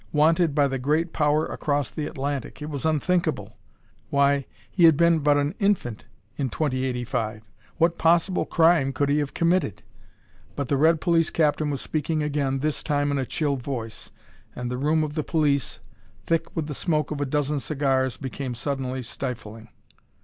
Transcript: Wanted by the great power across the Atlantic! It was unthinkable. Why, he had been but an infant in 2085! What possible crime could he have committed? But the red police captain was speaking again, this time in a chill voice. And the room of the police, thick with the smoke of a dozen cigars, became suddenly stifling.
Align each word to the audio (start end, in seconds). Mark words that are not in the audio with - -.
Wanted 0.11 0.55
by 0.55 0.67
the 0.67 0.79
great 0.79 1.13
power 1.13 1.45
across 1.45 1.91
the 1.91 2.07
Atlantic! 2.07 2.59
It 2.59 2.71
was 2.71 2.87
unthinkable. 2.87 3.55
Why, 4.09 4.47
he 4.71 4.85
had 4.85 4.97
been 4.97 5.19
but 5.19 5.37
an 5.37 5.53
infant 5.59 6.07
in 6.37 6.49
2085! 6.49 7.43
What 7.77 7.99
possible 7.99 8.47
crime 8.47 8.93
could 8.93 9.09
he 9.09 9.19
have 9.19 9.35
committed? 9.35 9.83
But 10.55 10.69
the 10.69 10.77
red 10.77 11.01
police 11.01 11.29
captain 11.29 11.69
was 11.69 11.81
speaking 11.81 12.23
again, 12.23 12.61
this 12.61 12.81
time 12.81 13.11
in 13.11 13.19
a 13.19 13.27
chill 13.27 13.57
voice. 13.57 14.09
And 14.55 14.71
the 14.71 14.77
room 14.79 15.03
of 15.03 15.13
the 15.13 15.23
police, 15.23 15.79
thick 16.25 16.55
with 16.55 16.65
the 16.65 16.73
smoke 16.73 17.11
of 17.11 17.21
a 17.21 17.25
dozen 17.27 17.59
cigars, 17.59 18.17
became 18.17 18.55
suddenly 18.55 19.03
stifling. 19.03 19.67